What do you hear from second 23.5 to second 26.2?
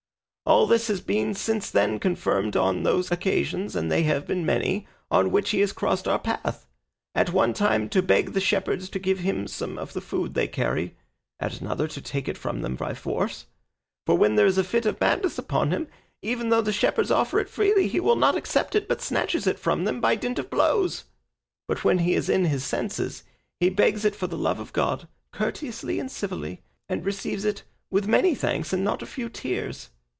he begs it for the love of God, courteously and